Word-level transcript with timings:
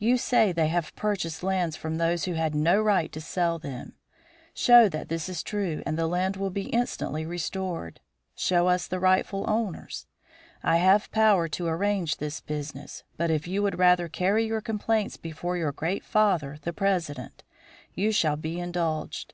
You 0.00 0.16
say 0.16 0.50
they 0.50 0.66
have 0.66 0.92
purchased 0.96 1.44
lands 1.44 1.76
from 1.76 1.96
those 1.96 2.24
who 2.24 2.32
had 2.32 2.52
no 2.52 2.80
right 2.82 3.12
to 3.12 3.20
sell 3.20 3.60
them. 3.60 3.92
Show 4.54 4.88
that 4.88 5.08
this 5.08 5.28
is 5.28 5.40
true 5.40 5.84
and 5.86 5.96
the 5.96 6.08
land 6.08 6.36
will 6.36 6.50
be 6.50 6.66
instantly 6.70 7.24
restored. 7.24 8.00
Show 8.34 8.66
us 8.66 8.88
the 8.88 8.98
rightful 8.98 9.44
owners. 9.48 10.08
I 10.64 10.78
have 10.78 11.04
full 11.04 11.10
power 11.12 11.46
to 11.50 11.66
arrange 11.68 12.16
this 12.16 12.40
business; 12.40 13.04
but 13.16 13.30
if 13.30 13.46
you 13.46 13.62
would 13.62 13.78
rather 13.78 14.08
carry 14.08 14.46
your 14.46 14.60
complaints 14.62 15.16
before 15.16 15.56
your 15.56 15.70
great 15.70 16.02
father, 16.04 16.58
the 16.62 16.72
President, 16.72 17.44
you 17.94 18.10
shall 18.10 18.34
be 18.34 18.58
indulged. 18.58 19.32